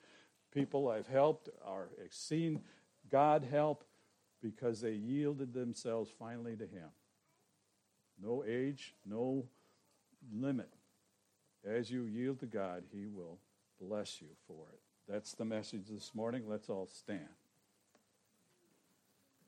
people 0.52 0.88
I've 0.88 1.06
helped 1.06 1.48
or 1.66 1.88
seen 2.10 2.60
God 3.10 3.46
help 3.48 3.84
because 4.42 4.80
they 4.80 4.92
yielded 4.92 5.52
themselves 5.52 6.10
finally 6.18 6.56
to 6.56 6.64
Him. 6.64 6.88
No 8.22 8.44
age, 8.46 8.94
no 9.06 9.46
limit. 10.32 10.72
As 11.64 11.90
you 11.90 12.04
yield 12.04 12.40
to 12.40 12.46
God, 12.46 12.84
He 12.92 13.06
will 13.06 13.38
bless 13.80 14.20
you 14.20 14.28
for 14.46 14.66
it. 14.72 14.80
That's 15.08 15.32
the 15.32 15.44
message 15.44 15.88
this 15.88 16.14
morning. 16.14 16.44
Let's 16.46 16.68
all 16.68 16.86
stand. 16.86 17.39